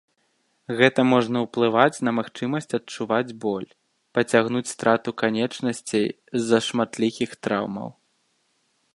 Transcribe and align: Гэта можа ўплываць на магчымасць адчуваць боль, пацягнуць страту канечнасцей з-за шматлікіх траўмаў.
Гэта 0.77 1.03
можа 1.09 1.41
ўплываць 1.41 2.03
на 2.07 2.11
магчымасць 2.19 2.71
адчуваць 2.77 3.35
боль, 3.43 3.67
пацягнуць 4.19 4.69
страту 4.75 5.09
канечнасцей 5.23 6.07
з-за 6.39 6.59
шматлікіх 6.69 7.29
траўмаў. 7.49 7.89